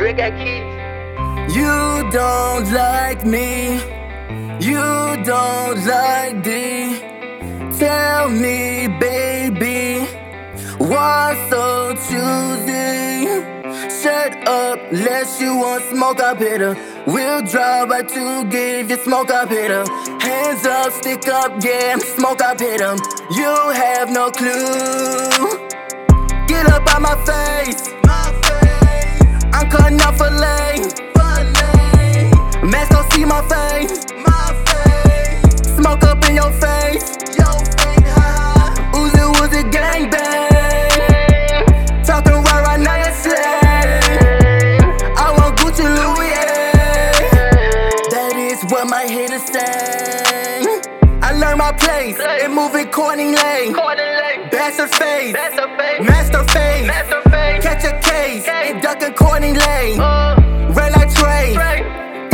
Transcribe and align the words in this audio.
Rick 0.00 0.16
got 0.16 0.32
keys. 0.38 1.54
You 1.54 2.10
don't 2.10 2.72
like 2.72 3.26
me. 3.26 3.74
You 4.58 5.22
don't 5.24 5.84
like 5.84 6.42
D. 6.42 7.00
Tell 7.78 8.30
me, 8.30 8.88
baby, 8.98 10.06
why 10.78 11.36
so 11.50 11.92
choosy? 12.06 13.26
Shut 14.00 14.48
up, 14.48 14.78
unless 14.90 15.38
you 15.38 15.56
want 15.56 15.84
smoke, 15.90 16.20
up 16.20 16.38
better. 16.38 16.74
We'll 17.06 17.42
drive 17.42 17.90
by 17.90 18.02
to 18.02 18.44
give 18.50 18.88
you 18.88 18.96
smoke, 18.96 19.30
up 19.30 19.50
better. 19.50 19.84
Hands 20.18 20.64
up, 20.64 20.92
stick 20.94 21.28
up, 21.28 21.62
yeah, 21.62 21.98
smoke, 21.98 22.40
up 22.42 22.58
hit 22.58 22.80
'em. 22.80 22.96
You 23.30 23.52
have 23.82 24.08
no 24.10 24.30
clue. 24.30 25.68
Get 26.46 26.66
up 26.70 26.88
out 26.94 27.02
my 27.02 27.16
face. 27.26 27.99
I'm 29.52 29.68
cutting 29.70 30.00
up 30.02 30.16
for 30.16 30.30
lane. 30.30 30.88
Mask 32.70 32.90
don't 32.92 33.12
see 33.12 33.24
my 33.24 33.42
face. 33.48 34.06
Smoke 35.76 36.02
up 36.04 36.24
in 36.28 36.36
your 36.36 36.52
face. 36.52 37.16
Uzi 38.92 39.22
Uzi 39.40 39.62
gang 39.72 40.10
bang. 40.10 41.64
Talking 42.04 42.42
right 42.44 42.62
right 42.66 42.80
now 42.80 42.96
you 43.04 43.12
slay. 43.14 44.78
I 45.16 45.34
want 45.38 45.56
Gucci 45.58 45.84
Louis. 45.98 46.32
That 48.10 48.34
is 48.36 48.62
what 48.70 48.88
my 48.88 49.04
haters 49.04 49.42
say. 49.44 50.66
I 51.22 51.32
learned 51.32 51.58
my 51.58 51.72
place 51.72 52.18
in 52.44 52.52
moving 52.54 52.88
corning 52.90 53.34
lane. 53.34 53.74
Bastard 54.50 54.90
face, 54.94 55.34
That's 55.34 55.58
a 55.58 55.68
fake. 55.76 56.02
master 56.02 56.44
face. 56.44 56.88
A 56.90 57.30
fake. 57.30 57.62
Catch 57.62 57.84
a 57.84 57.92
case 58.00 58.44
Case. 58.44 58.70
in 58.70 58.80
ducking 58.80 59.14
corning 59.40 59.56
lane. 59.56 60.00
Uh, 60.00 60.36
Red 60.76 60.92
light 60.92 61.10
train, 61.16 61.56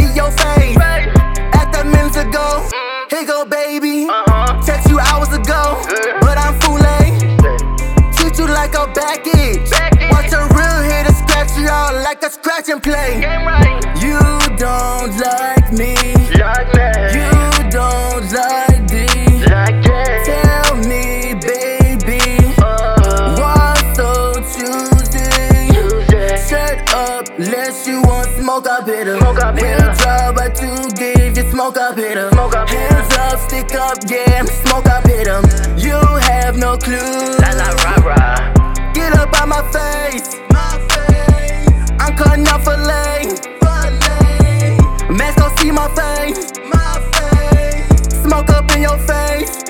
eat 0.00 0.16
your 0.16 0.30
face. 0.30 0.76
At 0.76 1.70
the 1.72 1.84
minutes 1.84 2.16
ago, 2.16 2.68
here 3.10 3.24
go 3.24 3.44
baby. 3.44 4.06
Uh-huh. 4.08 4.60
Text 4.64 4.88
you 4.90 4.98
hours 4.98 5.28
ago, 5.28 5.80
but 6.20 6.36
I'm 6.36 6.58
fooling. 6.60 7.14
Treat 8.16 8.38
you 8.38 8.46
like 8.46 8.74
a 8.74 8.86
baggage. 8.92 9.70
Baggage. 9.70 10.10
Watch 10.10 10.32
a 10.32 10.42
real 10.54 10.82
hitter 10.82 11.14
scratch 11.14 11.56
you 11.56 11.68
out 11.68 11.94
like 12.02 12.22
a 12.22 12.30
scratch 12.30 12.68
and 12.68 12.82
play. 12.82 13.65
Shut 26.48 26.94
up, 26.94 27.28
unless 27.38 27.88
you 27.88 28.02
want 28.02 28.28
smoke, 28.38 28.68
I 28.68 28.80
better. 28.80 29.18
Smoke, 29.18 29.42
I 29.42 29.50
better. 29.50 29.84
We'll 29.84 29.94
drive 29.96 30.36
right 30.36 30.54
to 30.54 30.94
give 30.94 31.36
you 31.36 31.50
smoke, 31.50 31.76
I 31.76 31.92
better. 31.92 32.30
Smoke, 32.30 32.54
I 32.54 32.64
better. 32.64 32.94
Hands 32.94 33.16
up, 33.16 33.40
stick 33.40 33.74
up, 33.74 33.98
yeah, 34.06 34.44
smoke, 34.44 34.86
I 34.86 35.00
hit 35.08 35.26
'em. 35.26 35.44
You 35.76 35.98
have 36.30 36.56
no 36.56 36.76
clue. 36.76 37.36
La 37.42 37.50
la 37.50 37.68
rah 37.82 38.00
rah. 38.06 38.92
Get 38.92 39.12
up 39.18 39.34
out 39.40 39.48
my 39.48 39.62
face. 39.74 40.36
My 40.50 40.78
face. 40.94 41.90
I'm 41.98 42.14
cutting 42.16 42.46
up 42.46 42.64
a 42.66 42.76
lane. 42.90 43.34
Mask 45.18 45.38
don't 45.38 45.58
see 45.58 45.72
my 45.72 45.88
face. 45.98 46.52
Smoke 48.22 48.50
up 48.50 48.70
in 48.76 48.82
your 48.82 48.98
face. 48.98 49.65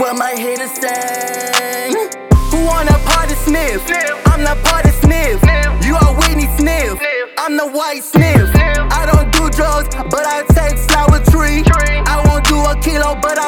What 0.00 0.16
my 0.16 0.30
haters 0.30 0.70
say. 0.72 1.90
Who 2.50 2.64
wanna 2.64 2.96
party 3.10 3.34
sniff? 3.34 3.82
I'm 4.26 4.42
the 4.44 4.56
party 4.64 4.90
sniff. 5.02 5.42
You 5.84 5.96
are 5.96 6.14
Whitney 6.14 6.46
Sniff. 6.56 6.98
I'm 7.36 7.56
the 7.56 7.66
white 7.66 8.04
sniff. 8.04 8.48
I 8.54 9.06
don't 9.10 9.32
do 9.32 9.50
drugs, 9.50 9.88
but 10.10 10.24
I 10.26 10.44
take 10.54 10.78
flower 10.78 11.18
tree. 11.30 11.64
I 12.06 12.22
won't 12.26 12.44
do 12.46 12.58
a 12.58 12.78
kilo, 12.80 13.16
but 13.20 13.38
I'm 13.40 13.47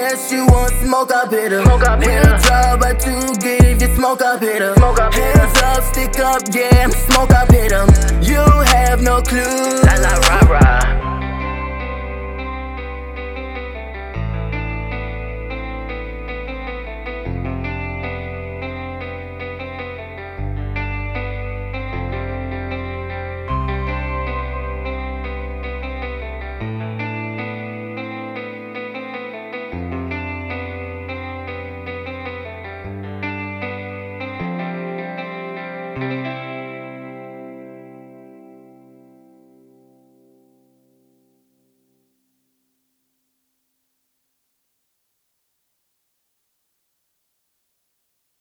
up, 0.00 0.10
unless 0.10 0.32
you 0.32 0.46
want 0.46 0.72
smoke, 0.82 1.12
I 1.12 1.26
better. 1.26 1.62
Smoke, 1.62 1.86
I 1.86 1.96
better. 1.96 2.30
We'll 2.30 2.38
drive 2.40 2.80
right 2.80 2.98
to 3.00 3.36
give 3.40 3.82
you 3.82 3.94
smoke, 3.94 4.22
I 4.22 4.36
better. 4.38 4.74
Smoke, 4.74 5.00
I 5.00 5.10
better. 5.10 5.38
Hands 5.38 5.62
up, 5.62 5.82
stick 5.84 6.18
up, 6.18 6.42
yeah, 6.52 6.88
smoke, 6.88 7.32
I 7.32 7.46
hit 7.46 7.72
'em. 7.72 7.88
You 8.22 8.40
have 8.74 9.02
no 9.02 9.20
clue. 9.22 9.82
La 9.84 9.94
la 9.96 10.12
rah 10.28 10.46
rah. 10.48 10.99